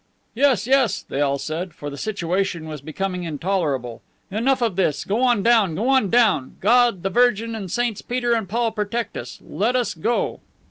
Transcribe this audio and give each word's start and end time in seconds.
"Yes, 0.33 0.65
yes," 0.65 1.03
they 1.03 1.21
all 1.21 1.37
said, 1.37 1.75
for 1.75 1.91
the 1.91 1.95
situation 1.97 2.67
was 2.67 2.81
becoming 2.81 3.21
intolerable; 3.23 4.01
"enough 4.31 4.59
of 4.63 4.75
this. 4.75 5.05
Go 5.05 5.21
on 5.21 5.43
down. 5.43 5.75
Go 5.75 5.89
on 5.89 6.09
down. 6.09 6.55
God, 6.59 7.03
the 7.03 7.11
Virgin 7.11 7.53
and 7.53 7.69
Saints 7.71 8.01
Peter 8.01 8.33
and 8.33 8.49
Paul 8.49 8.71
protect 8.71 9.15
us. 9.15 9.37
Let 9.43 9.75
us 9.75 9.93
go." 9.93 10.39